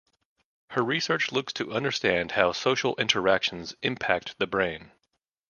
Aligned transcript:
Her 0.71 0.81
research 0.83 1.31
looks 1.31 1.53
to 1.53 1.73
understand 1.73 2.31
how 2.31 2.53
social 2.53 2.95
interactions 2.95 3.75
impact 3.83 4.35
the 4.39 4.47
brain. 4.47 4.91